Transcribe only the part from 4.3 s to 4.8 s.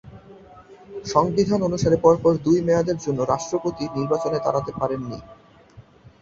দাঁড়াতে